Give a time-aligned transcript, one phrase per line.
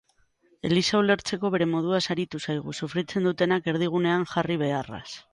[0.67, 5.05] Eliza ulertzeko bere moduaz aritu zaigu, sufritzen dutenak erdigunean jarri beharraz.